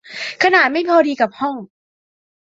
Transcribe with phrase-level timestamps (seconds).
[0.43, 1.55] ขนาดไม่พอดีกับห้อง